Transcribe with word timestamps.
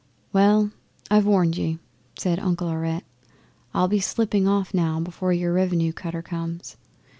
'"Well, 0.33 0.71
I've 1.11 1.27
warned 1.27 1.57
ye," 1.57 1.77
says 2.17 2.39
Uncle 2.39 2.69
Aurette. 2.71 3.03
"I'll 3.71 3.87
be 3.87 3.99
slipping 3.99 4.47
off 4.47 4.73
now 4.73 4.99
before 4.99 5.31
your 5.31 5.53
Revenue 5.53 5.93
cutter 5.93 6.23
comes. 6.23 6.75